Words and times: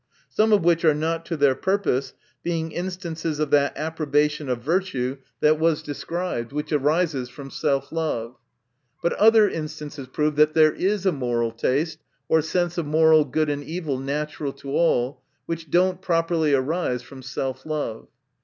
Some 0.31 0.51
of 0.51 0.63
which 0.65 0.83
are 0.83 0.95
not 0.95 1.27
to 1.27 1.37
their 1.37 1.53
purpose, 1.53 2.15
being 2.41 2.71
in 2.71 2.89
stances 2.89 3.37
of 3.37 3.51
that 3.51 3.71
approbation 3.77 4.49
of 4.49 4.63
virtue, 4.63 5.17
that 5.41 5.59
was 5.59 5.83
described, 5.83 6.51
which 6.51 6.71
arises 6.71 7.29
from 7.29 7.51
self 7.51 7.91
love. 7.91 8.35
But 9.03 9.13
other 9.13 9.47
instances 9.47 10.07
prove 10.07 10.37
that 10.37 10.55
there 10.55 10.73
is 10.73 11.05
a 11.05 11.11
moral 11.11 11.51
taste, 11.51 11.99
or 12.27 12.41
sense 12.41 12.79
ot 12.79 12.85
moral 12.87 13.23
crood 13.25 13.51
and 13.51 13.63
evil, 13.63 13.99
natural 13.99 14.53
to 14.53 14.71
all, 14.71 15.21
which 15.45 15.69
does 15.69 15.81
not 15.91 16.01
properly 16.01 16.55
arise 16.55 17.03
from 17.03 17.21
self 17.21 17.63
love. 17.63 18.07